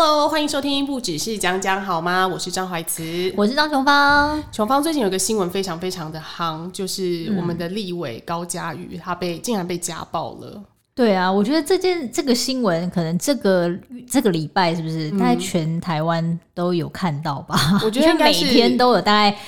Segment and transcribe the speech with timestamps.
[0.00, 2.24] Hello，欢迎收听，不只是讲讲好吗？
[2.24, 4.40] 我是张怀慈，我是张琼芳。
[4.52, 10.62] 琼芳最近有个新闻非常非常的夯，就是我们的立委高嘉瑜，他被竟然被家暴了。
[10.98, 13.72] 对啊，我觉得这件这个新闻，可能这个
[14.10, 17.56] 这个礼拜是不是大概全台湾都有看到吧？
[17.74, 19.38] 嗯、我觉得 应该是每天都有大概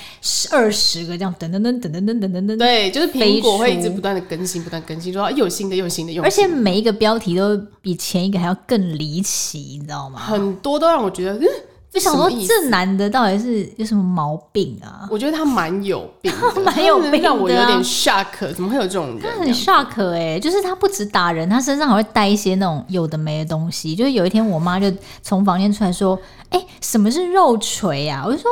[0.52, 2.56] 二十个这样，噔噔噔噔噔噔噔噔噔。
[2.56, 6.48] 对，就是苹果会一直不断的更新，不断更新，说又有新的，又有新的，又有新的。
[6.48, 10.20] 而且每一个标题都比前一个还要更离奇，你知道吗？
[10.20, 11.46] 很多都让我觉得，嗯。
[11.92, 15.08] 就想说这男的到底是有什么毛病啊？
[15.10, 16.32] 我觉得他蛮有病，
[16.64, 18.54] 蛮有病的，让我有点 shock。
[18.54, 19.20] 怎么会有这种人？
[19.20, 23.96] 他很 shock 哎、欸，就是他不止打人，他身上还会带一些那种有的没的东西。
[23.96, 24.86] 就是有一天，我妈就
[25.20, 26.16] 从房间出来说
[26.50, 28.48] ：“哎、欸，什么是肉锤啊？”我就说：“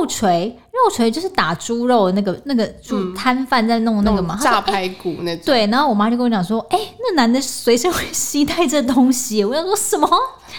[0.00, 10.08] 肉锤，肉锤就是打猪肉的那个那个猪摊贩在弄那个嘛，炸排骨那种。”对，然后我妈就跟我讲说：“哎、欸，那男的随身会携带这东西。”我想说什么？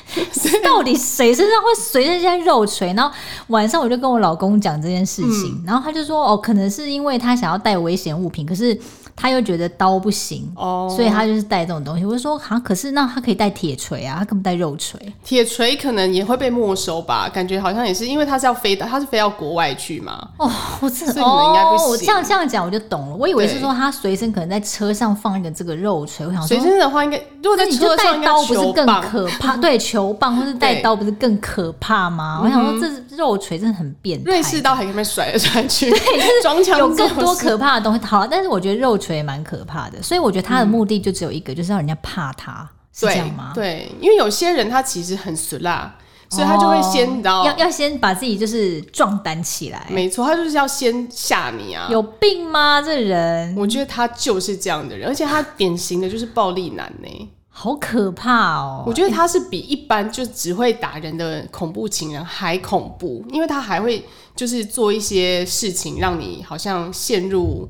[0.64, 2.94] 到底谁身上会随着这些肉锤？
[2.94, 3.16] 然后
[3.48, 8.78] 晚上我就跟我老公讲这件事情，嗯、然后他就说：“哦，可能是因为他想要带危险物品，可是。”
[9.16, 12.04] 他又觉得刀不行哦，所以他就是带这种东西。
[12.06, 15.00] 我就说，好，可是那他可以带铁锤啊，他根本带肉锤。
[15.24, 17.30] 铁锤可能也会被没收吧？
[17.30, 20.28] 感觉好像也是，因为他是要飞的，他是飞到国外去嘛。
[20.38, 21.88] 哦，我这哦，应该不行。
[21.88, 23.16] 我这样这样讲我就懂了。
[23.16, 26.28] 我以为是说他随身可能在车上放一个这个肉锤。
[26.28, 29.56] 我想说，随身的话应该，如果在车上带刀不是更可怕？
[29.66, 32.42] 对，球棒或是带刀不是更可怕吗？
[32.44, 34.30] 我想说，这肉锤真的很变态。
[34.30, 36.00] 瑞士刀还可以被甩来甩去，对，
[36.44, 38.06] 就是有更多可怕的东西。
[38.06, 40.02] 好，但是我觉得肉锤也蛮可怕的。
[40.02, 43.52] 所以我觉得他的目的就只有一个，嗯、就是让人家怕他，是这样吗？
[43.54, 45.96] 对，因为有些人他其实很俗辣，
[46.30, 49.86] 所以他就会先，你知道，要要先把自己就是壮胆起来。
[49.90, 51.88] 没错，他就是要先吓你啊！
[51.92, 52.82] 有病吗？
[52.82, 53.56] 这人？
[53.56, 58.84] 我觉得他就是这样的人，而且他典型的就是暴力男呢，好可怕哦！
[58.88, 64.04] 我觉得他是比一般就只会打人的恐怖情人还恐怖，因为他还会
[64.36, 67.70] 就是做一些事情，让你好像陷入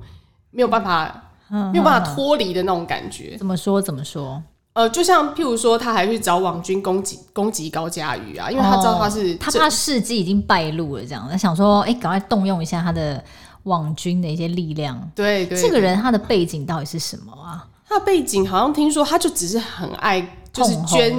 [0.52, 1.24] 没有办法。
[1.72, 3.36] 没有办法脱离的那种感觉。
[3.38, 3.82] 怎么说？
[3.82, 4.42] 怎么说？
[4.74, 13.24] 呃，就像譬如说，他还去找网军攻击攻击高嘉瑜啊，因为他知道他是、哦、他怕事迹已经败露了，这样他想说，哎、欸，赶快动用一下他的
[13.64, 15.00] 网军的一些力量。
[15.16, 17.66] 对对，这个人他的背景到底是什么啊？
[17.88, 20.20] 他的背景好像听说，他就只是很爱，
[20.52, 21.16] 就是捐，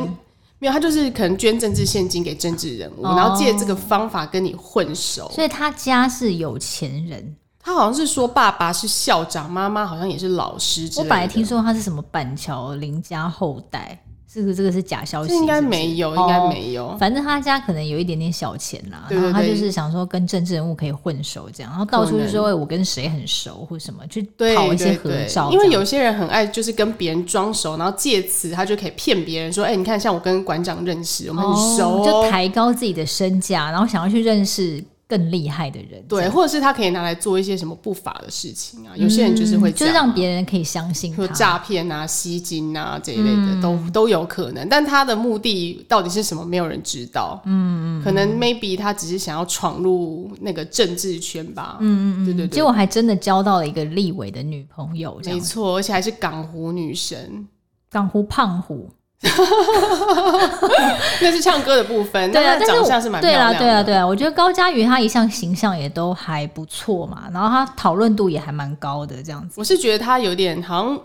[0.58, 5.31] 没有，他就是可能捐政治现金给政治人物，哦、然后借这个方法跟你混熟。
[5.31, 7.34] 所以他家是有钱人。
[7.66, 10.88] 他好像是说爸爸是校长，妈妈好像也是老师。
[10.99, 14.00] 我本来听说他是什么板桥林家后代，
[14.32, 15.34] 是不是这个是假消息？
[15.34, 16.91] 应该没有，应该没有。
[16.91, 24.22] 哦，反正他家可能有一点点小钱啦，然后他就是想说跟政治人物可以混熟这样，然后到处就说我跟谁很熟或什么，去
[24.55, 25.50] 讨一些合照。
[25.50, 34.84] 因为有些人很爱就是跟别人装熟，然后借此他就可以骗别人说，哎、欸，你看像我跟馆长认识，我们很熟，哦，就抬高自己的身价，然后想要去认识。
[35.09, 38.93] 更厉害的人，对，或者是他可以拿来做一些什么不法的事情啊？
[38.97, 44.69] 有些人就是会、就是让别人可以相信他，诈骗啊、吸金啊这一类的、嗯、都都有可能。
[44.69, 46.44] 但他的目的到底是什么？
[46.44, 47.41] 没有人知道。
[47.44, 51.78] 嗯，可能 maybe 他只是想要闯入那个政治圈吧。
[51.81, 52.56] 嗯嗯对对对。
[52.56, 57.47] 结果还真的交到了一个立委的女朋友，没错，而且还是港湖女神，
[57.88, 58.91] 港湖胖虎。
[61.20, 63.20] 那是唱歌的部分，对啊，长相是蛮。
[63.20, 69.54] 对啊，对啊，对啊，我觉得高佳瑜她一向形象也都还不错嘛，然后她讨论度也还蛮高的，这样子。
[69.59, 71.00] 我是觉得她有点好像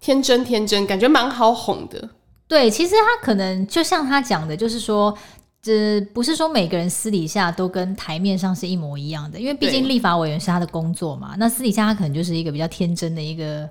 [0.00, 2.08] 天真天真，感觉蛮好哄的。
[2.48, 5.16] 对，其实她可能就像她讲的，就是说，
[5.62, 11.34] 这不是说每个人私底下都跟台面上是一模一样的，因为毕竟立法委员是他的工作嘛。
[11.38, 13.68] 那私底下他可能就是一个比较天真的一个。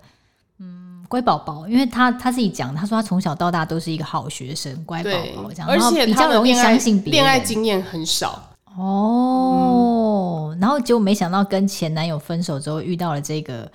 [1.15, 5.09] 乖宝宝，因为他他自己讲，他说他从小到大都是一个好学生，乖宝
[5.41, 10.51] 宝这样，而且比较容易相信别人，恋爱经验很少哦。
[10.51, 13.71] 嗯、然后结果没想到跟前男友分手之后，遇到了这个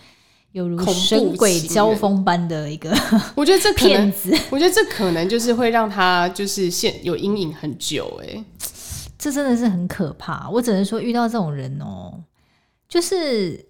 [0.52, 2.94] 有如神鬼交锋般的一个，
[3.34, 8.20] 我觉得这骗子，我觉得这可能就是会让他就是现有阴影很久。
[8.22, 8.44] 哎，
[9.18, 10.46] 这真的是很可怕。
[10.50, 12.20] 我只能说遇到这种人哦，
[12.86, 13.64] 就是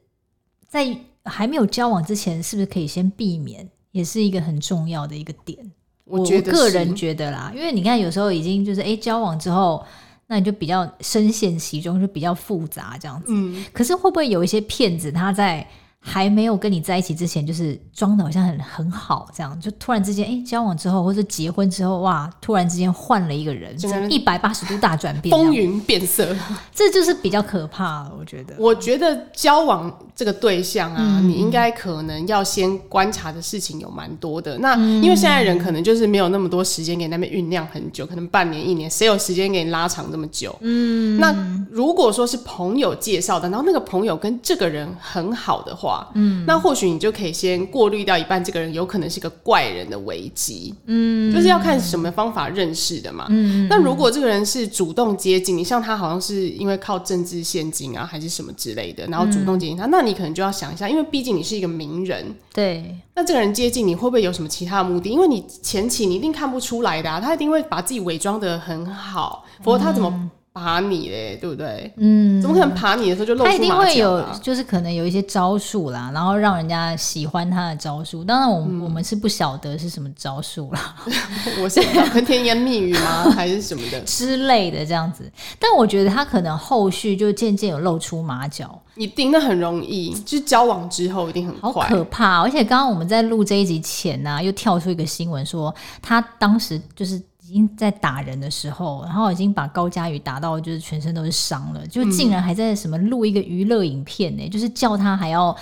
[0.69, 0.99] 在。
[1.25, 5.58] 还没有交往之前，是不是可以先避免，也是一个很重要的一个点。
[6.05, 9.84] 我觉得我个人觉得啦，因为你看，有时候已经就是哎、欸、交往之后，
[10.26, 13.26] 那你就比较深陷其中，就比较复杂这样子。
[13.28, 13.64] 嗯。
[13.72, 15.64] 可是会不会有一些骗子，他在
[16.02, 23.76] 还没有跟你在一起之前，就是装的好像很很好，这样就突然之间，哎，交往之后或者结婚之后，哇，突然之间换了一个人，
[24.11, 26.35] 一百八十度大转变，风云变色，
[26.75, 28.12] 这就是比较可怕了。
[28.19, 34.56] 我觉得，我觉得交往这个对象啊，嗯、你应该可能要先观察的事情有蛮多的。
[34.56, 40.56] 那、嗯、因为现在人可能就是没有那么多时间给那边酝酿很久，可能半年一年，谁有时间给你拉长这么久？
[40.62, 41.31] 嗯，那
[41.70, 45.89] 如果说是朋友介绍的，然后那个朋友跟这个人很好的话。
[46.14, 65.08] 嗯，那或许你就可以先过滤掉一半，这个人有可能是个怪人的危机，嗯，就是要看什么方法认识的嘛，嗯，那如果这个人是主动接近你，像他好像是因为靠政治献金啊，还是什么之类的，然后主动接近他，嗯，那你可能就要想一下，因为毕竟你是一个名人，对，那这个人接近你会不会有什么其他的目的？
[65.08, 70.31] 因为你前期你一定看不出来的啊，他一定会把自己伪装的很好，否则他怎么？
[70.61, 71.91] 嗯爬你嘞，对不对？
[71.97, 73.59] 嗯，怎么可能爬你的时候就露出马脚？
[73.59, 78.23] 他一定会有，就是可能有一些招数啦，然后让人家喜欢他的招数。
[78.23, 80.97] 当然，我、嗯、我们是不晓得是什么招数啦。
[81.62, 81.81] 我是
[82.12, 83.31] 跟甜言蜜语吗？
[83.31, 85.33] 还是什么的 之类的这样子？
[85.59, 88.79] 但我觉得他可能后续就渐渐有露出马脚。
[88.97, 91.89] 你盯得很容易，就是交往之后一定很快。
[91.89, 92.43] 好可怕！
[92.43, 97.19] 而且刚刚我们在录这一集前呢、啊，又跳出一个新闻说，他当时就是。
[97.50, 104.49] 已经在打人的时候，然后已经把高佳宇打到就是全身都是伤了，就竟然还在什么录一个娱乐影片呢、欸？
[104.49, 105.55] 嗯、就是叫他还要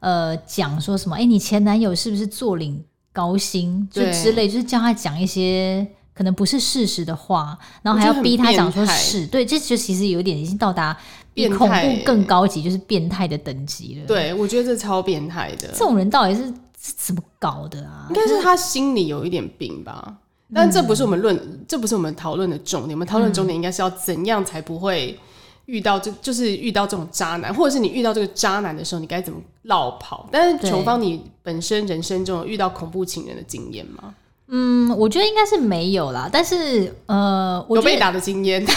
[0.00, 1.16] 呃讲说什么？
[1.16, 2.84] 哎、欸，你前男友是不是坐领
[3.14, 3.88] 高薪？
[3.90, 10.94] 就之类，就是叫他讲一些可能不是事实的话，然后还要逼他讲说是对，这就其实有点已经到达
[11.32, 14.06] 比恐怖更高级，就是变态的等级了。
[14.06, 18.06] 对，我觉得这超变态的，这种人到底是怎么搞的啊？
[18.10, 20.18] 应该是他心里有一点病吧。
[20.54, 22.92] 但这不是我们论，嗯、这不是我们讨论的重点。
[22.92, 25.18] 我们讨论重点应该是要怎样才不会
[25.66, 30.28] 遇到这，就是遇到这种渣男，或者是你遇到这个渣男的时候，你该怎么落跑？
[30.30, 34.14] 但是琼芳，你本身人生中有遇到恐怖情人的经验吗？
[34.48, 36.28] 嗯，我觉得应该是没有啦。
[36.30, 38.62] 但是呃，我有被打的经验。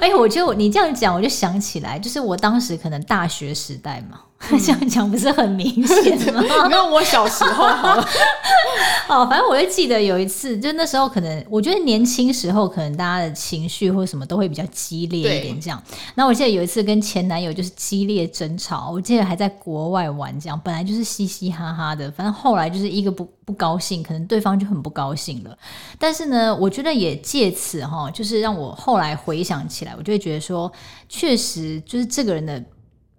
[0.00, 4.20] 哎、欸，我就你这样讲，我就想起来，就是我当时可能大学时代嘛。
[4.50, 6.42] 这样讲不是很明显吗？
[6.68, 8.06] 没有，我小时候好了。
[9.08, 15.82] 哦，反正我就记得有一次，就那时候可能，我觉得年轻时候可能大家的情绪或什么都会比较激烈一点，这样。
[16.14, 25.56] 那我记得有一次跟前男友就是激烈争吵，我记得还在国外玩，这样本来就是嘻嘻哈哈的，反正后来就是一个不不高兴，可能对方就很不高兴了。
[25.98, 30.70] 但是呢，我觉得也借此哈，就是让我后来回想起来，我就会觉得说，
[31.08, 32.62] 确实就是这个人的。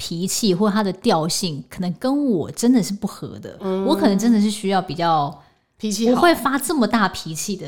[0.05, 3.57] 脾气或他的调性，可能跟我真的是不合的。
[3.61, 5.33] 嗯、我可能真的是需要比较
[5.77, 7.65] 脾气，不会发这么大脾气的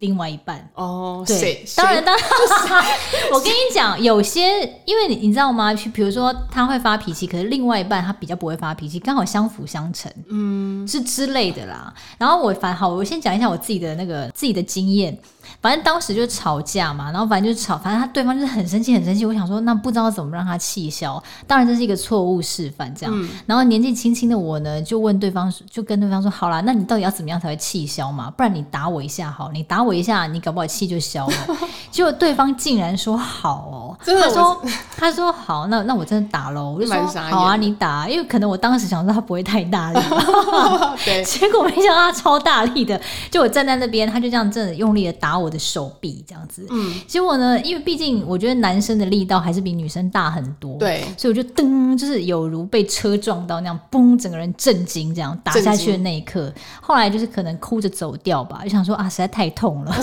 [0.00, 0.68] 另外一半。
[0.74, 2.84] 哦，对，当然，当然，
[3.32, 5.72] 我跟你讲，有些因为你你知道吗？
[5.94, 11.94] 比如说他会发脾气，可是另外一半他比较不会发脾气，刚好相辅相成，嗯，是之类的啦。
[12.18, 15.18] 然后我反好，我先讲一下我自己的那个自己的经验。
[15.60, 19.26] 反正当时就吵架嘛，然后反正就吵，反正他对方就是很生气，很生气。
[19.26, 21.20] 我想说，那不知道怎么让他气消。
[21.48, 23.12] 当然这是一个错误示范，这样。
[23.14, 28.30] 嗯、然后年纪轻轻的我呢，就问对方，就跟对方说：“好啦，那你到底要怎么样才会气消嘛？
[28.30, 31.34] 不然你打我一下好，你打我一下，你搞不好气就消了。
[31.90, 34.62] ”结果对方竟然说：“好哦。”他说
[34.96, 36.96] ：“他说好，那那我真的打喽。”我就说
[37.30, 40.00] ：“好啊，你打。”因为可能我当时想说他不会太大力，
[41.04, 41.24] 对。
[41.24, 45.47] 结果没想到他超大力的，就我站在那边，他就这样真的用力的打我。
[45.48, 56.52] 我的手臂这样子，嗯，结果呢，因为毕竟我觉得男生的力道还是比女生大很多，对，所以我就噔，就是有如被车撞到那样，嘣，整个人震惊，这样打下去的那一刻，
[56.82, 59.92] 后来就是可能哭着走掉吧，就想说啊，实在太痛了，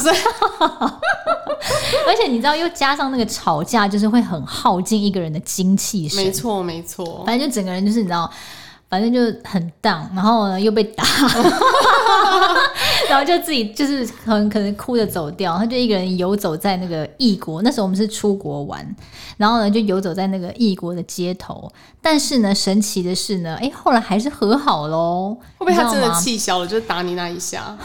[2.07, 8.29] 而且你知道，又加上那个吵架，就是会很耗尽一个人的精气神，没错没错，反正就整个人就是你知道。
[8.87, 11.03] 反正就很荡，然后呢又被打，
[13.09, 17.61] 然后就自己就是很可能哭着走掉，他就一个人游走在那个异国。
[17.61, 18.95] 那时候我们是出国玩，
[19.37, 21.69] 然后呢就游走在那个异国的街头。
[22.01, 25.35] 但是呢，神奇的是呢，哎，后来还是和好喽。
[25.57, 27.75] 会不会他真的气消了，就是打你那一下？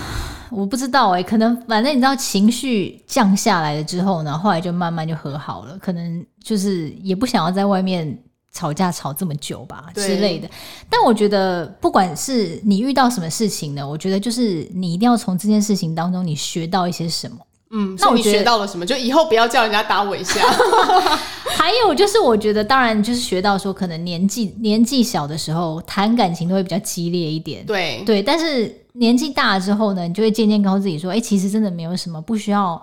[0.50, 5.78] 我不知道哎，可能反正你知道情绪降下来了之后呢，后来就慢慢就和好了。
[5.80, 8.19] 可能就是也不想要在外面。
[8.52, 10.50] 吵架吵这么久吧之类的，
[10.88, 17.37] 但我觉得不管是你遇到什么事情呢，我觉得就是你一定要从这件事情当中你学到一些什么。
[17.73, 18.85] 嗯，那我你学到了什么？
[18.85, 20.40] 就以后不要叫人家打我一下。
[21.54, 27.64] 还有就是，我觉得当然就是学到说，可能年纪年纪小的时候谈感情都会比较激烈一点。
[27.64, 32.80] 对对，但是年纪大了之后呢，你就会渐渐告诉自己说，哎、欸，其实真的没有什么，不需要。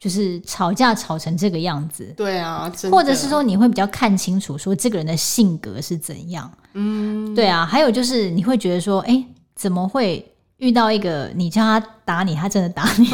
[0.00, 2.12] 就是吵架吵成这个样子。
[2.16, 6.50] 对啊，或者是说你会比较看清楚，说这个人的性格是怎样。
[6.72, 10.26] 嗯，对啊，还有就是你会觉得说，哎，怎么会？
[10.60, 13.08] 遇到一个你叫他打你，他真的打你，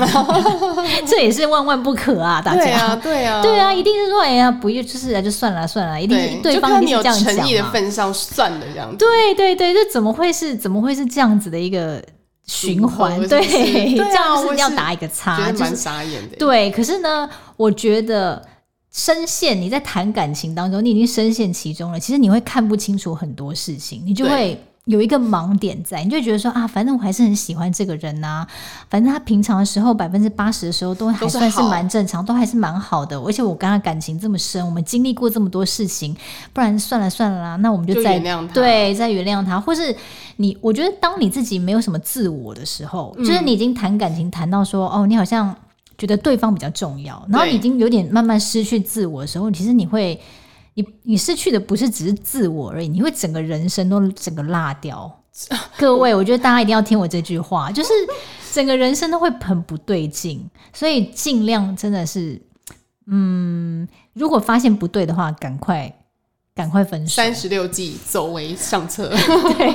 [1.07, 2.43] 这也是万万不可啊！
[2.45, 7.41] 大家对啊，对啊，对啊，一定是说哎呀，不就是就算了算了，一定是对方一定这样讲嘛。
[7.43, 8.97] 诚意的份上算了这样子。
[8.97, 12.03] 对对对，这怎么会是怎么会是这样子的一个
[12.47, 13.21] 循环？
[13.29, 13.41] 对，
[13.97, 16.37] 这样是要打一个叉，蛮傻眼的。
[16.37, 18.45] 对，可是呢，我觉得
[18.93, 24.61] 深陷你在谈感情当中，你已经深陷其中了，其实你会看不清楚很多事情，你就会。
[24.87, 28.49] 有一个盲点在，你就觉得说啊，反正我还是很喜欢这个人呐、啊，
[28.89, 36.17] 反正他平常的时候百分之八十的时候都还算是蛮正常，都，都还是蛮好的，而且我跟他感情这么深，我们经历过这么多事情，
[36.53, 39.93] 不然算了算了啦，那我们就再就原谅他，对，再原谅他，或是
[40.37, 45.53] 你，我觉得当你自己没有什么自我的时候，嗯、就是你已经谈感情谈到说哦，你好像
[45.99, 50.21] 觉得对方比较重要，然后你已经有点慢慢失去自我的时候，其实你会。
[50.77, 55.23] 你你失去的不是只是自我而已，你会整个人生都整个落掉。
[55.77, 57.91] 各位，我觉得大家一定要听我这句话，就是
[58.53, 62.41] 整个人生都会很不对劲，所以尽量真的是，
[63.07, 65.95] 嗯，如果发现不对的话，赶快。
[66.57, 67.15] 赶快分手！
[67.15, 69.11] 三十六计，走为上策。
[69.59, 69.67] 对，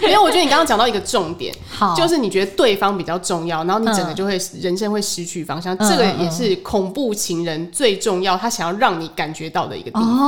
[0.00, 5.76] 没有，我觉得你刚刚讲到一个重点，好，就是你觉得对方比较重要，然后你整个就会、嗯、人生会失去方向。
[5.76, 10.18] 嗯、这个也是恐怖情人最重要，他想要让你感觉到的一个地方。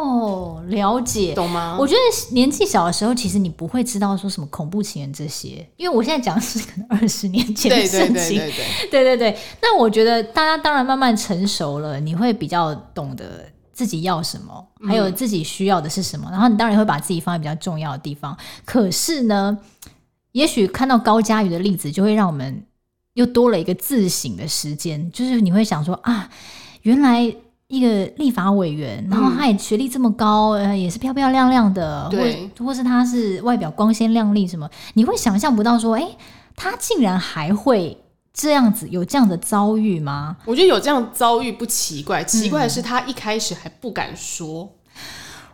[0.00, 1.76] 哦，了解，懂吗？
[1.78, 8.14] 我觉得年纪小的时候，其实你不会知道说什么恐怖情人这些，因为我现在讲的是可能二十年前的事情。
[8.14, 9.38] 对对对对对，对对对。
[9.60, 13.44] 那我觉得大家当然慢慢成熟了，你会比较懂得。
[13.78, 18.36] 自己要什么，还有自己需要的是什么，嗯、然后你当然会把自己放在比较重要的地方。
[18.64, 19.56] 可是呢，
[20.32, 22.60] 也许看到高佳瑜的例子，就会让我们
[23.14, 25.08] 又多了一个自省的时间。
[25.12, 26.28] 就是你会想说啊，
[26.82, 27.22] 原来
[27.68, 36.16] 一个立法委员，然后他也学历这么高，呃，也是漂漂亮亮的，对，或或是他是外表光鲜亮丽什么，你会想象不到说，哎，
[36.56, 37.96] 他竟然还会。
[38.40, 40.36] 这样子有这样的遭遇吗？
[40.44, 44.62] 我觉得有这样遭遇不奇怪，奇怪的是他一开始还不敢说。
[44.62, 45.00] 嗯。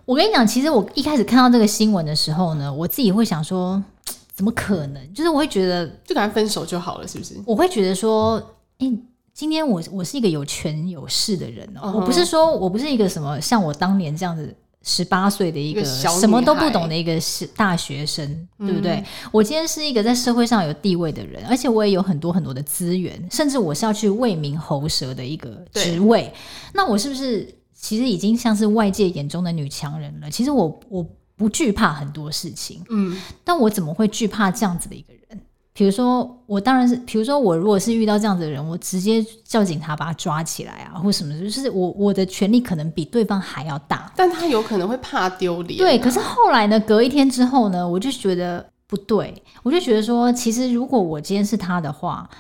[0.04, 3.82] 我跟你讲，其实我一开始看到这个新闻的时候呢，我自己会想说，
[4.36, 5.14] 怎么可能？
[5.14, 7.34] 就是我会觉得，就赶快分手就好了，是不是？
[7.46, 8.36] 我会觉得说，
[8.80, 8.92] 哎，
[9.32, 11.92] 今天我我是一个有权有势的人哦，uh huh.
[11.94, 14.54] 我不是说我不是一个什么像我当年这样子。
[14.86, 18.92] 十八岁的一个什么都不懂的一个是大学生，对不对？
[18.92, 26.30] 嗯、我今天是一个在社会上有地位的人，而且我也有很多很多的资源，甚至我是要去为民喉舌的一个职位。
[26.74, 30.30] 那我是不是其实已经像是外界眼中的女强人了？
[30.30, 35.40] 其实我我不惧怕很多事情，嗯，但我怎么会惧怕这样子的一个人？
[35.76, 45.83] 比如说，我当然是，比如说，我如果是遇到这样子的人，我直接叫警察把他抓起来啊，或什么，就是我我的权利可能比对方还要大，但他有可能会怕丢脸啊。
[45.83, 52.31] 对，可是后来呢，隔一天之后呢，我就觉得不对，我就觉得说，其实如果我今天是他的话，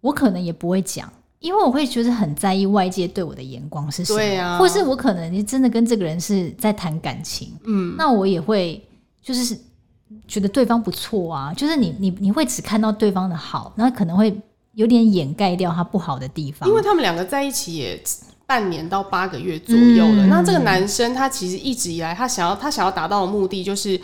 [0.00, 8.84] 我可能也不会讲，因为我会觉得很在意外界对我的眼光是什么，对啊，或是我可能真的跟这个人是在谈感情，嗯，那我也会
[9.22, 9.56] 就是。
[10.26, 14.34] 觉得对方不错啊，就是你你你会只看到对方的好，那可能会
[14.72, 16.68] 有点掩盖掉他不好的地方。
[16.68, 18.02] 因为他们两个在一起也
[18.46, 20.26] 半年到八个月左右了。
[20.26, 23.98] 嗯、那这个男生他其实一直以来他想要他想要达到的目的，就是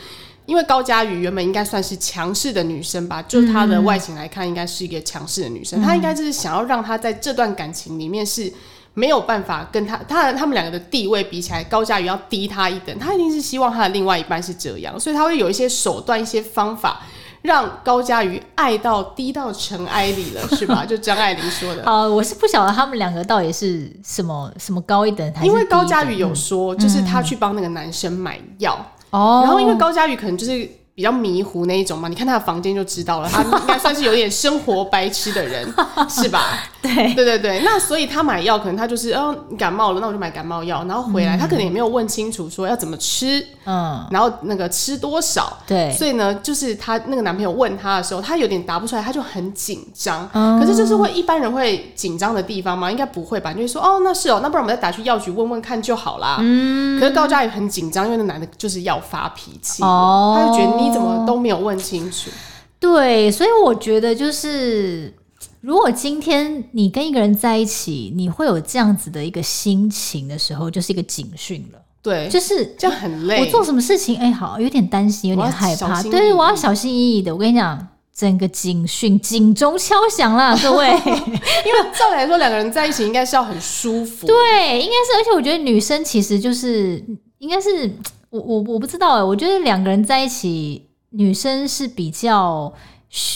[0.46, 5.80] 因为高佳宇原本应该算是强势的女生吧，就她的外形来看，应该是一个强势的女生。
[5.80, 8.52] 她、嗯、应该就是想要让她在这段感情里面是。
[9.00, 17.00] 没有办法跟他，他他们两个的地位比起来，高佳瑜要低他一等，他一定是希望他的另外一半是这样，所以他会有一些手段、一些方法，
[17.40, 20.84] 让高佳瑜爱到低到尘埃里了，是吧？
[20.88, 21.82] 就张爱玲说的。
[21.84, 28.74] 呃，我是不晓得他们两个到底是什么什么高一等，因为高佳瑜有说，就是他去帮那个男生买药，
[29.10, 30.68] 哦、嗯，然后因为高佳宇可能就是。
[31.00, 35.66] 比较迷糊那一种嘛，你看他的房间就知道了， 他应该算是有点生活白痴的人，
[36.10, 36.58] 是吧？
[36.82, 52.90] 对对对对，那所以他买药可能他就是，哦，你感冒了，那我就买感冒药，然后回来、嗯、他可能也没有问清楚说要怎么吃，嗯，然后那个吃多少，对，所以呢，就是他那个男朋友问他的时候，他有点答不出来，他就很紧张，嗯、可是就是会一般人会紧张的地方吗？
[52.90, 53.54] 应该不会吧？
[53.54, 56.36] 就会说，哦，那是哦，那不然我们再打去药局问问看就好啦。
[56.40, 60.89] 嗯，可是高嘉也很紧张，因为那男的就是要发脾气，哦，他就觉得你。
[60.92, 62.30] 怎么都没有问清楚？
[62.78, 65.14] 对，所以我觉得就是，
[65.60, 71.78] 如果今天你跟一个人在一起，你会有这样子的一个心情的时候，就是一个警讯了。
[72.02, 73.40] 对，就是这样很累。
[73.40, 76.02] 我做什么事情，哎，好，有点担心，有点害怕。
[76.04, 77.34] 对，我要小心翼翼的。
[77.34, 80.88] 我跟你讲，整个警讯警钟敲响了，各位。
[81.04, 84.26] 因为照理来说，两个人在一起应该是要很舒服。
[84.26, 85.18] 对，应该是。
[85.18, 87.04] 而且我觉得女生其实就是
[87.36, 87.94] 应该是
[88.30, 92.72] 我我我不知道哎，我觉得两个人在一起，女生是比较。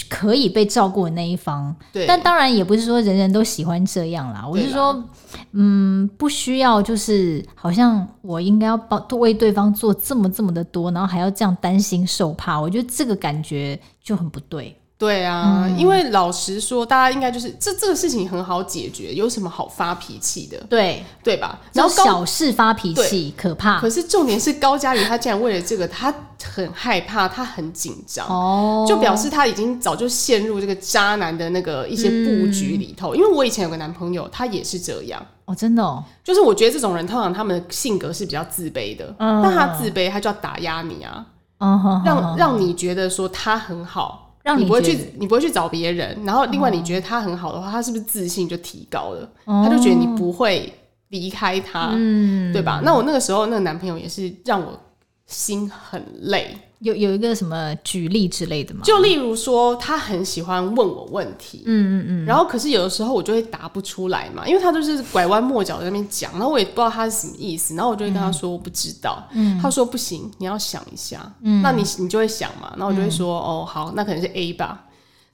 [0.09, 4.47] 可以被照顾的那一方，对，但当然也不是说人人都喜欢这样啦。
[4.47, 5.03] 我是说，
[5.51, 14.81] 嗯，不需要就是好像我应该要帮为对方做这么这么的多，然后还要这样担心受怕，我觉得这个感觉就很不对。
[14.97, 20.57] 对啊，嗯、因为老实说，大家应该就是这这个事情很好解决，有什么好发脾气的？
[20.71, 21.05] 对。
[21.23, 21.59] 对吧？
[21.73, 28.27] 然后小事发脾气可怕，可是重点是高嘉瑜他竟然为了这个，他很害怕，他很紧张。
[28.29, 33.15] 哦，就表示他已经早就陷入这个渣男的那个一些布局里头。
[33.15, 35.21] 嗯、因为我以前有个男朋友，他也是这样。
[35.47, 41.27] 哦，真的哦，就是我觉得这种人通常他们的性格是比较自卑的，嗯、但他自卑，他就要打压你啊，
[41.59, 44.24] 嗯、让让你觉得说他很好。
[44.45, 46.17] 让你，你不会去，你不会去找别人。
[46.25, 49.29] 然后，另外你觉得他很好的话，哦、他是不是自信就提高了？
[49.47, 50.73] 哦、他就觉得你不会
[51.09, 52.81] 离开他，嗯、对吧？
[52.85, 54.79] 那我那个时候那个男朋友也是让我
[55.27, 56.57] 心很累。
[56.85, 58.83] 有有一个什么举例之类的吗？
[58.85, 74.85] 就例如说，他很喜欢问我问题，嗯嗯嗯，然后可是有的时候我就会答不出来嘛，因为他就是拐弯抹角在那边讲，然后我也不知道他是什么意思，然后我就会跟他说我不知道，嗯，他说不行，你要想一下，嗯，那你你就会想嘛，然后我就会说、嗯、哦好，那可能是 A 吧，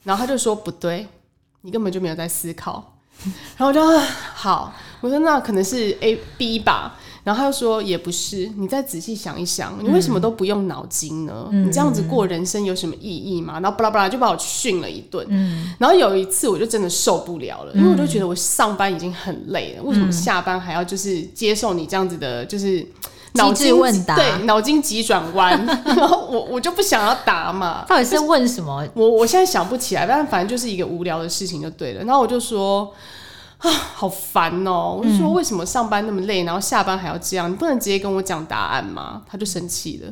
[0.05, 1.05] 然后他就说不对，
[1.63, 3.00] 你根本就没有在思考，
[3.57, 3.81] 然后我就
[4.35, 6.97] 好，我说那可能是 A B 吧。
[7.23, 11.47] 然后他又说也不是，你再仔细想一想，你为什么都不用脑筋呢？
[11.53, 13.61] 嗯、你这样子过人生有什么意义吗？
[13.61, 15.27] 然后巴拉巴拉就把我训了一顿。
[15.29, 22.85] 嗯、然后有一次我就真的受不了了，嗯、因为我就觉得我上班已经很累了，为什么下班还要就是接受你这样子的，就是
[23.33, 25.65] 脑筋问答，对，脑筋急转弯。
[25.85, 28.87] 然后我我就不想要答嘛，到底是问什么？
[28.95, 32.05] 我我现在想不起来，但反正就是一个无聊的事情就对了。
[32.05, 32.93] 然后我就说。
[33.63, 34.99] 啊，好烦哦！
[34.99, 37.51] 我就说，为什么上班那么累，然后下班还要这样？
[37.51, 39.21] 你不能直接跟我讲答案吗？
[39.31, 40.11] 他就生气了。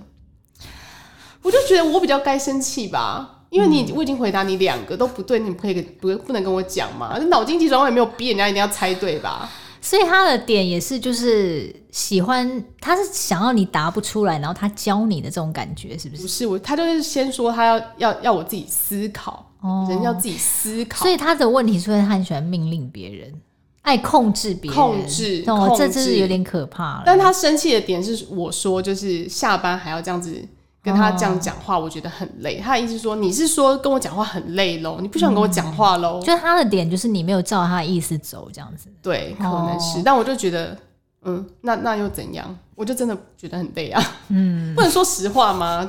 [1.41, 7.17] 我就觉得我比较该生气吧，因为你我已经回答你两个都不对，你不可以不不能跟我讲吗？
[7.31, 9.49] 脑筋急转弯也没有逼人家一定要猜对吧？
[9.81, 16.23] 所以他的点也是就是喜欢，他是想要你答不出来，然后他教你的这种感觉，是不是？
[16.23, 19.45] 不是我，他就是先说他要要要我自己思考。
[19.61, 23.35] 哦，人要自己思考，所以他的问题是，他很喜欢命令别人，
[23.83, 27.03] 爱控制别人，控制，哦，这真是有点可怕了。
[27.05, 30.41] 但他生气的点是，我说就是下班还要这样子
[30.83, 32.61] 跟他这样讲话，哦、我觉得很累。
[32.61, 34.99] 他的意思是说，你是说跟我讲话很累喽？
[35.01, 36.21] 你不想跟我讲话喽？
[36.23, 38.89] 就他的点就是你没有照他的意思走，这样子。
[39.03, 40.77] 对，可能是，哦、但我就觉得，
[41.23, 42.57] 嗯，那那又怎样？
[42.75, 44.03] 我就真的觉得很累啊。
[44.29, 45.89] 嗯，不能说实话吗？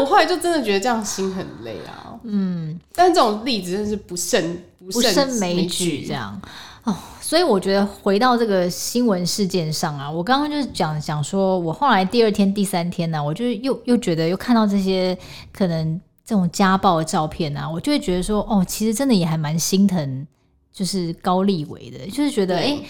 [0.00, 6.40] 我后来就真的觉得这样心很累啊，嗯，但是这种例子真的是不胜不胜枚举，这样
[6.84, 6.96] 哦。
[7.26, 15.16] 所以我觉得回到这个新闻事件上啊，我刚刚就是讲讲说，我后来第二天、第三天呢、啊，我就又又觉得又看到这些
[15.50, 20.26] 可能这种家暴的照片啊，我就会觉得说，哦，其实真的也还蛮心疼，
[20.70, 22.76] 就是高立伟的，就是觉得哎。
[22.76, 22.84] 对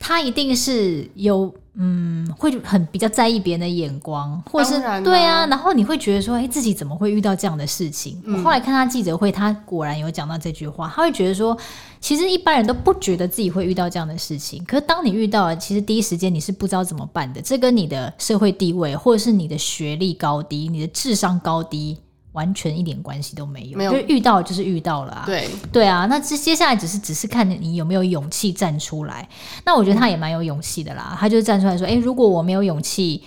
[0.00, 8.20] 他一定是有嗯，会很比较在意别人的眼光，或是对啊，然后你会觉得说，哎，自己怎么会遇到这样的事情？
[8.24, 11.56] 嗯、我后来看他记者会，他果然有讲到这句话，他会觉得说，
[12.00, 17.40] 其实一般人都不觉得自己会遇到这样的事情，可是当你遇到了，其实第一时间你是不知道怎么办的。
[17.40, 21.98] 这跟你的社会地位，或者是你的学历高低、你的智商高低。
[22.32, 25.22] 完全一点关系都没有，没有，就遇到就是遇到了啊。
[25.26, 29.28] 对对啊，那接接下来只是只是看你有没有勇气站出来。
[29.64, 33.22] 那我觉得他也蛮有勇气的啦，嗯、他就站出来说：“哎、欸，如果我没有勇气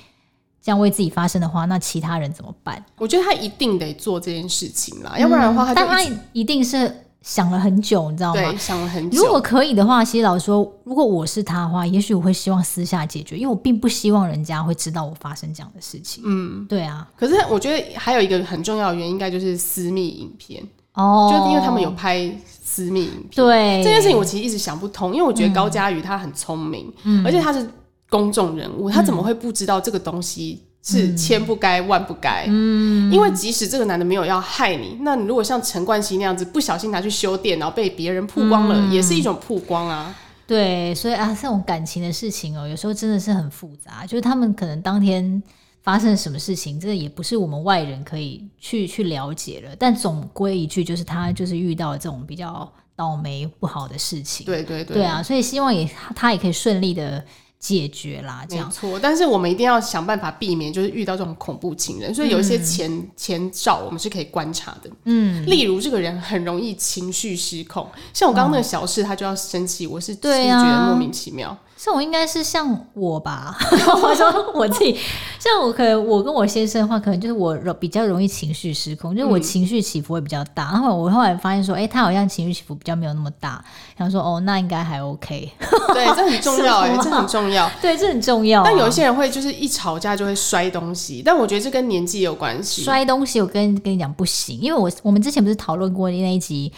[0.61, 7.02] 这样为自己发声的话，那其他人怎么办？”我觉得他一定得做这件事情啦，嗯、要不然的话但他一定是。
[7.23, 8.41] 想了很久，你知道吗？
[8.41, 9.17] 对，想了很久。
[9.17, 16.21] 如果可以的话，其实老实说，如果我是他的话，也许我会希望私下解决，因为我并不希望人家会知道我发生这样的事情。
[16.27, 17.09] 嗯，对啊。
[17.17, 20.61] 可是我觉得还有一个很重要的原因，应该就是私密影片
[20.95, 23.31] 哦，就因为他们有拍私密影片。
[23.35, 27.65] 对这件事情，我其实一直想不通，因为我觉得高嘉瑜他很聪明，嗯，而且他是
[28.09, 30.61] 公众人物，他怎么会不知道这个东西？
[30.85, 40.13] 是千不该万不该，嗯，因为即使这个男的没有要害你，那你如果像陈冠希那样子不小心拿去修电，然后被别人曝光了，嗯、也是一种曝光啊。
[40.45, 45.41] 对，所以啊，这种感情的事情哦，有时候真的是很复杂，就是他们可能当天
[45.83, 49.73] 发生了什么事情，这也不是我们外人可以去去了解了。
[49.79, 54.45] 但总归一句，就是他就是遇到了这种比较倒霉不好的事情。
[54.45, 57.23] 对对对，对啊，所以希望也他也可以顺利的。
[57.63, 58.99] 解决啦，这样错。
[58.99, 62.13] 但是我们一定要想办法避免，就是遇到这种恐怖情人。
[62.13, 64.89] 所以有一些前、嗯、前兆，我们是可以观察的。
[65.05, 71.57] 嗯，例如这个人很容易情绪失控，像我刚刚那个小事，他就要生气，我是对啊，觉得莫名其妙。
[71.83, 73.53] 像我应该是像我吧，
[74.01, 74.97] 我说我自己，
[75.37, 80.71] 像我可能我跟我先生的话，可能就是我比较容易情绪失控，就是我情绪起伏会比较大。
[80.71, 83.61] 然后我后来发现说，哎、欸，他好像情绪起伏比较没有那么大，
[83.97, 85.51] 然后说哦，那应该还 OK。
[85.93, 88.63] 对，这很重要哎，这很重要， 对，这很重要。
[88.63, 92.81] 但有一些人会就是一吵架就会摔东西，但我觉得这跟年纪有关系。
[92.81, 96.71] 摔东西，我跟跟你讲不行，因为我我们之前不是讨论过那一集。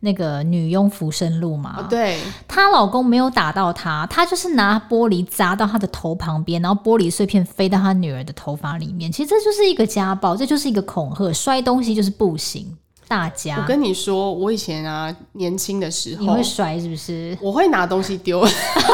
[0.00, 9.10] 那个女佣浮生路嘛，对，她老公没有打到她，她就是拿玻璃砸到她的头旁边，然后玻璃碎片飞到她女儿的头发里面。
[9.10, 12.76] 其实这就是一个家暴，这就是一个恐吓，摔东西就是不行。
[13.08, 17.36] 大家，我跟你说，我以前啊年轻的时候，你会摔是不是？
[17.40, 18.46] 我会拿东西丢，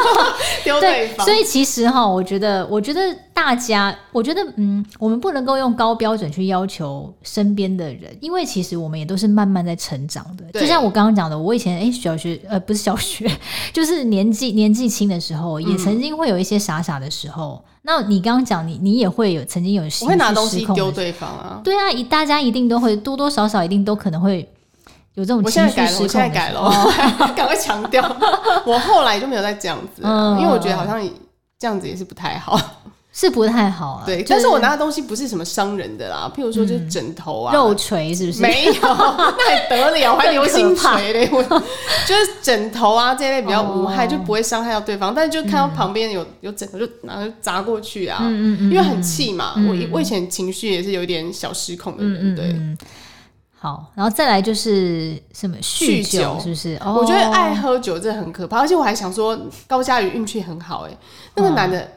[0.62, 1.26] 丢对方。
[1.26, 3.00] 所以其实哈，我觉得，我觉得
[3.34, 10.58] 大家，我觉得，嗯，我们不能够用高标准去要求身边的人，因为其实我们也都是慢慢在成长的。
[10.58, 13.30] 就像我刚刚讲的，我以前哎、欸，小学呃不是小学，
[13.74, 17.62] 就是年纪年纪轻的时候，也曾经会有一些傻傻的时候。
[17.66, 21.60] 嗯那你刚刚讲，你你也会有曾经有我会拿东西丢对方啊？
[21.62, 24.50] 对啊，一大家一定都会多多少少一定都可能会
[25.12, 26.04] 有这种情绪失控。
[26.04, 28.02] 我现在改了，我现在改了， 赶快强调。
[28.64, 30.98] 我后来就没有再这样子，嗯，因为我觉得好像
[31.58, 32.58] 这样子也是不太好。
[33.16, 38.42] 是不太好啊，对，但是我拿的东西不是什么伤人的啦，譬如说就是枕头啊，肉锤是不是？
[38.42, 45.14] 没有， 那还得了，还流星锤嘞，我就是枕头啊这类比较无害，就不会伤害到对方。
[45.14, 49.54] 但是就看到旁边有有枕头，就拿就砸过去啊，因为很气嘛。
[49.56, 52.56] 我我以前情绪也是有点小失控的人，对。
[53.56, 56.76] 好，然后再来就是什么酗酒，是不是？
[56.84, 60.98] 我觉得爱喝酒真的很可怕，而且我还想说高佳宇运气很好，哎，
[61.36, 61.88] 那个男的。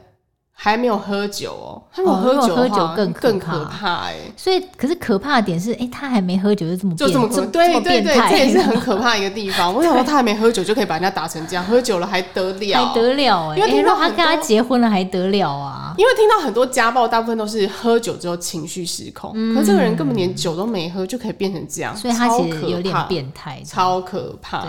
[0.60, 4.16] 还没有喝酒哦，他如果喝酒，喝酒更更可怕哎。
[4.36, 9.72] 所以，可是可怕的点是，哎，他还没喝酒就这么就这么对对对，这也是很可怕一个地方。
[9.72, 12.86] 我想说，他还没喝酒就可以把人家打成这样，喝酒了还得了？
[12.86, 13.56] 还得了哎？
[13.56, 15.94] 因为听到他跟他结婚了还得了啊？
[15.96, 24.64] 因为听到很多家暴，大部分都是喝酒之后情绪失控，可是这个人根本连酒都没喝就可以变成这样，所以他其实有点变态，超可怕。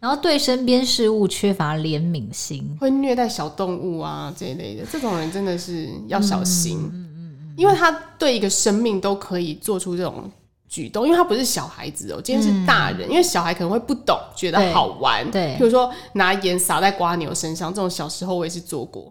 [0.00, 10.30] 然后对身边事物缺乏怜悯心，会虐待小动物啊这一类的，这种人真的是要小心，嗯嗯嗯，因为他对一个生命都可以做出这种。
[10.70, 13.00] 举动，因为他不是小孩子哦、喔，今天是大人。
[13.08, 15.28] 嗯、因为小孩可能会不懂，觉得好玩。
[15.28, 19.08] 对，比如说拿盐撒在瓜牛身上，这种小时候我也是做过。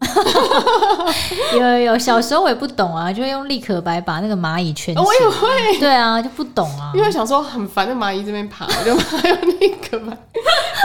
[1.54, 5.06] 有有有，小时候我也不懂啊，就会用立可白把那个蚂蚁圈起来。
[5.06, 5.80] 我也会。
[5.80, 6.94] 对啊，就不懂啊。
[6.96, 10.18] 因为想说很烦，那蚂蚁这边爬，我就用立可白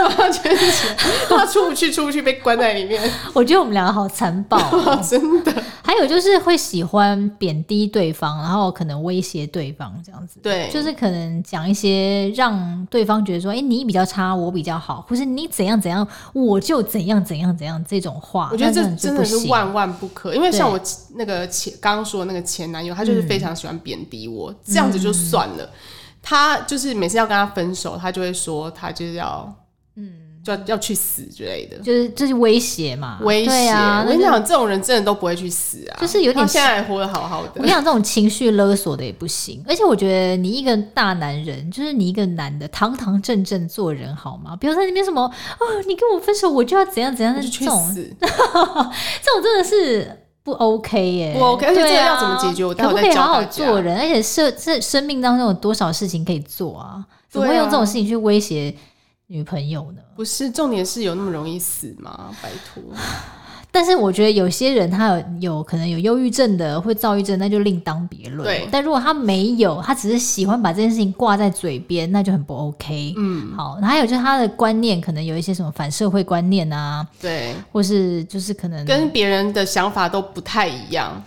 [0.01, 0.95] 把它圈起来，
[1.29, 3.01] 它出不去，出不去被关在里面。
[3.31, 5.53] 我觉得我们两个好残暴、喔， 真的。
[5.85, 10.39] 还有就是会喜欢贬低对方，然后可能威胁对方这样子。
[10.41, 10.67] 对。
[10.71, 20.33] 就是可能讲一些让对方觉得说，哎、欸，你比较差，我比较好，或是你怎样怎样，我就怎样怎样怎样这种话，我觉得这真的是万万不可。
[20.33, 20.79] 因为像我
[21.13, 25.69] 那个前刚刚说的那个前男友，他就是非常喜欢贬低我，嗯、这样子就算了。
[26.23, 29.55] 他就是每次要跟他分手，他就会说他就是要
[29.95, 30.24] 嗯。
[30.45, 33.17] 就要要去死之类的，就是这是威胁嘛？
[33.23, 34.03] 威胁啊！
[34.05, 35.97] 我跟你讲，这种人真的都不会去死啊！
[35.99, 37.51] 就是有点现在还活得好好的。
[37.55, 39.63] 我跟你讲，这种情绪勒索的也不行。
[39.67, 44.55] 而且我觉得你一个大男人，就是你一个男的，堂堂正正做人好吗？
[44.55, 47.35] 比如在那边什么哦，你跟我分手，我就要怎样怎样？
[47.41, 48.07] 就去死！
[48.21, 51.65] 这种真的是不 OK 耶，不 OK。
[51.65, 52.63] 而且这个要怎么解决？
[52.63, 53.97] 我可不可以好好做人？
[53.97, 57.03] 而且生这生命当中有多少事情可以做啊？
[57.31, 58.73] 怎么会用这种事情去威胁？
[59.27, 60.01] 女朋友呢？
[60.15, 62.35] 不是，重点是有那么容易死吗？
[62.41, 62.83] 拜托。
[63.71, 68.45] 但是我觉得有些人他有有可能有忧郁症的，或躁郁症，那就另当别论。
[68.45, 68.65] 对。
[68.71, 73.13] 但如果他没有，他只是喜欢把这件事情挂在嘴边，那就很不 OK。
[73.17, 73.53] 嗯。
[73.57, 81.21] 好，还有就是他的观念可能有一些什么反社会观念啊，对，或是就是可能跟别人的想法都不太一样，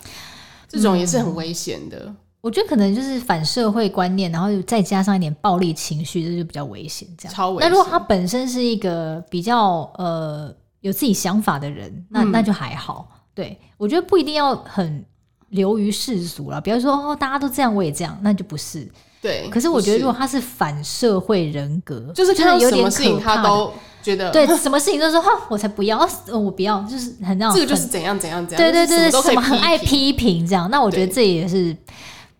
[0.68, 1.98] 这种也是很危险的。
[2.06, 2.16] 嗯
[2.48, 7.06] 我觉得可能就是反社会观念，然后再加上一点暴力情绪，这就比较危险。
[7.18, 7.68] 这样，超危险。
[7.68, 13.06] 那如果他本身是一个比较呃有自己想法的人，那那就还好。
[13.34, 15.04] 对，我觉得不一定要很
[15.50, 16.58] 流于世俗了。
[16.58, 18.90] 比如说哦，大家都这样，我也这样，那就不是。
[19.20, 19.46] 对。
[19.50, 23.70] 可是我觉得如果他是反社会人格，就是看到什么事情他都
[24.02, 27.54] 觉得对，什么事情都说哈，我才不要，我不要，就是很那种。
[27.54, 28.72] 这个就是怎样怎样怎样。
[28.72, 30.70] 对对对，什么很爱批评这样。
[30.70, 31.76] 那我觉得这也是。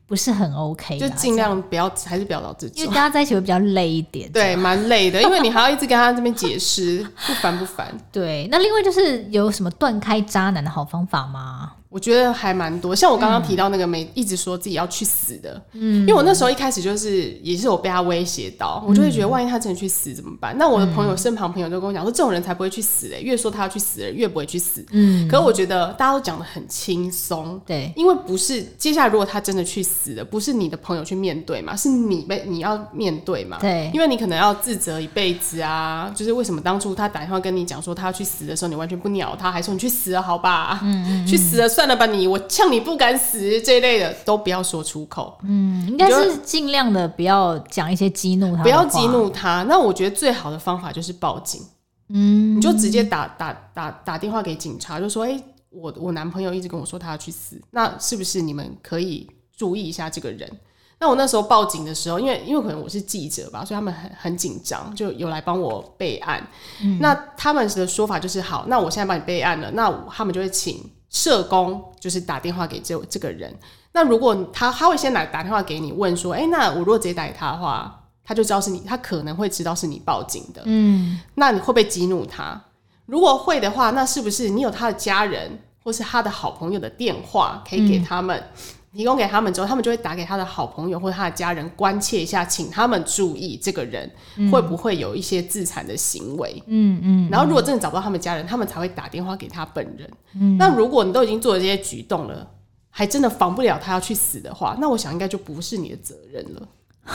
[0.09, 4.33] 不是很 OK，就尽量不要，还是不要到这种，因为跟他在一起会比较累一点。
[4.33, 7.95] 对，蛮累的，因为你还要一直跟他这边解释， 不烦不烦？
[8.11, 11.73] 对，那另外就是有什么断开渣男的好方法吗？
[11.91, 20.55] 我觉得还蛮多，像我刚刚提到那个没一直说自己要去死的，嗯，因为我那时候一开始就是也是我被他威胁到，我就会觉得万一他真的去死怎么办？
[20.59, 24.85] 那我的朋友身旁朋友都跟我讲说，这种人才不会去死嘞，越说他要去死的人越不会去死。
[24.91, 41.78] 嗯，可是我觉得大家都讲的很轻松，对，因为不是接下来如果他真的去死了，不是你的朋友去面对嘛，是你被你要面对嘛，对，因为你可能要自责一辈子啊，就是为什么当初他打电话跟你讲说他要去死的时候，你完全不鸟他，还说你去死了好吧，嗯，去死了。
[41.79, 45.39] 算了吧你，你我呛你不敢死这一类的都不要说出口。
[45.45, 49.63] 嗯，应该是尽量的不要讲一些激怒他，不要激怒他。
[49.69, 51.63] 那我觉得最好的方法就是报警。
[52.09, 60.51] 嗯，你就直接打打打打电话给警察，就说：“哎、欸，我我男朋友一直跟我说他要去死，那是不是你们可以注意一下这个人？”
[60.99, 66.45] 那我那时候报警的时候，因为因为可能我是记者吧，所以他们很很紧张，就有来帮我备案。
[66.83, 70.85] 嗯、那他们的说法就是：好，那我现在帮你备案了，那他们就会请。
[71.11, 73.55] 社工就是打电话给这这个人，
[73.93, 82.61] 那如果他他会先来打电话给你问说，哎、欸，那我如果直接打给他的话，他就知道是你，他可能会知道是你报警的，嗯，那你会不会激怒他？
[83.07, 88.39] 如果会的话，那是不是你有他的家人或是他的好朋友的电话可以给他们？
[88.39, 94.11] 嗯提供给他们之后，他们就会打给他的好朋友或者他的家人，关切一下，请他们注意这个人
[94.51, 96.63] 会不会有一些自残的行为。
[96.67, 97.29] 嗯嗯。
[97.31, 100.11] 然后如果真的找不到他们家人，他们才会打电话给他本人。
[100.35, 100.57] 嗯。
[100.57, 102.49] 那如果你都已经做了这些举动了，
[102.91, 106.69] 还真的防不了他要去死的话，那我想应该就不是你的责任了，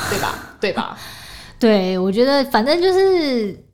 [0.10, 0.58] 对吧？
[0.62, 0.98] 对吧？
[1.60, 3.66] 对，我觉得反正就是。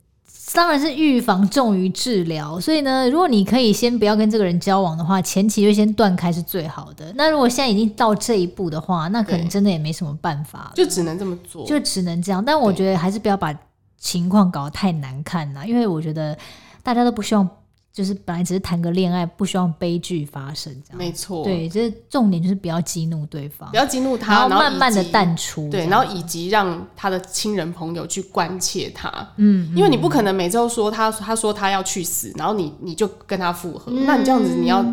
[0.52, 7.12] 当然是预防重于治疗，所以呢，如果你可以先不要跟这个人交往的话，前期就先断开是最好的。
[7.16, 12.44] 那如果现在已经到这一步的话，那可能真的也没什么办法，就只能这么做，就只能这样。
[12.44, 13.54] 但我觉得还是不要把
[13.98, 16.36] 情况搞得太难看啦，因为我觉得
[16.82, 17.48] 大家都不希望。
[17.92, 21.42] 就是本来只是谈个恋爱，不希望悲剧发生，这样没错。
[21.42, 25.68] 对，就是重点就是不要激怒对方，不要激怒他，然后慢慢的淡出。
[25.70, 29.10] 对，然后以及让他的亲人朋友去关切他。
[29.36, 34.84] 嗯，因为你不可能每周说他，他说他要去死，然后你你就跟他复合，嗯，那你这样子你要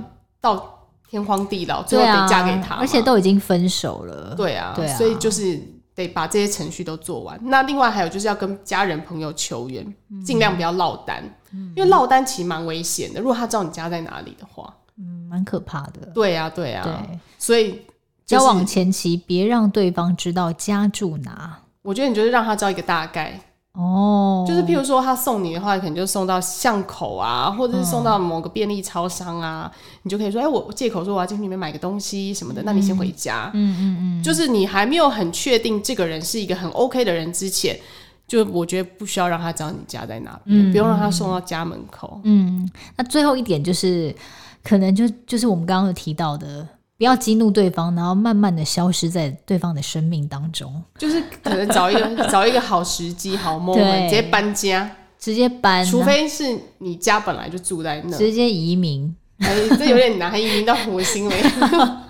[0.41, 4.33] 到天荒地老，最后得嫁给他，而且都已经分手了。
[4.35, 5.76] 对啊，对啊，所以就是。
[6.05, 7.39] 得把这些程序都做完。
[7.43, 9.83] 那另外还有就是要跟家人朋友求援，
[10.23, 13.19] 尽、嗯、量不要落单，嗯、因为落单其实蛮危险的。
[13.19, 16.11] 如果他知道你家在哪里的话，嗯，蛮可怕的。
[16.13, 16.83] 对啊，对啊。
[16.83, 17.83] 对，所以、就是、
[18.25, 21.59] 交往前期别让对方知道家住哪。
[21.81, 23.39] 我觉得你就是让他知道一个大概。
[23.77, 33.51] 哦，就是譬如说他送你的话，可能就送到巷口啊，或者是送到某个便利超商啊，嗯、你就可以说，哎、欸，我借口说我要进去里面买个东西什么的，嗯、那你先回家。
[33.53, 37.79] 嗯嗯嗯，就是你还没有很确定这个人是一个很 OK 的人之前，
[38.27, 42.19] 就我觉得不需要让他知道你家在哪边，嗯、不用让他送到家门口。
[42.23, 44.15] 嗯，那最后一点就是，
[44.63, 46.67] 可能就就是我们刚刚有提到的。
[46.97, 61.35] 不要激怒对方，然后慢慢的消失在对方的生命当中，就是可能找一个找一个好时机、好 moment，直接搬家，直接搬，除非是你家本来就住在那，直接移民，哎，这有点难，移民到火星了。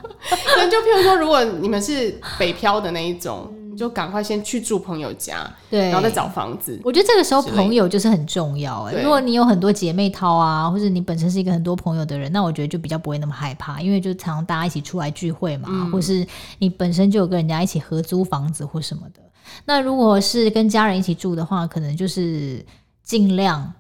[0.58, 3.54] 那就譬如说，如果你们是北漂的那一种。
[3.78, 6.80] 就赶快先去住朋友家，对，然后再找房子。
[6.84, 9.02] 我觉得这个时候朋友就是很重要哎。
[9.04, 16.26] 如果你有很多姐妹淘啊，或者你本身是一个很多朋友的人，那我觉得就比较不会那么害怕，因为就常常大家一起出来聚会嘛，嗯、或是
[16.58, 19.22] 你本身就有跟人家一起合租房子或什么的。
[19.66, 22.66] 那如果是跟家人一起住的话，可能就是
[23.04, 23.72] 尽量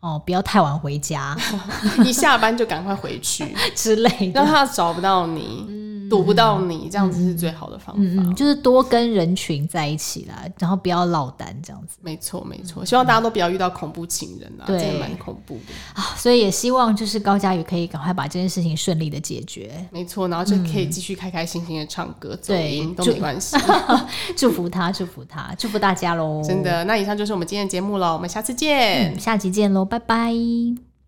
[0.00, 1.36] 哦不要太晚回家，
[2.04, 5.64] 一下班就赶快回去 之类的，让他找不到你。
[5.68, 8.02] 嗯堵不到你，这样子是最好的方法。
[8.02, 11.98] 嗯，就是多跟人群在一起啦，然后不要落单，这样子。
[12.02, 12.84] 没错，没错。
[12.84, 16.14] 希望大家都不要遇到恐怖情人啊，对，真的蛮恐怖的啊。
[16.16, 19.72] 所以也希望就是高嘉宇可以赶快把这件事情顺利的解决。
[19.90, 23.56] 没错，然后就可以继续开开心心的唱歌、走音都没关系。
[24.36, 26.42] 祝福他，祝福他，祝福大家喽！
[26.42, 30.85] 真的，那以上就是我们今天的节目了，我们下次见，下期见喽，拜拜。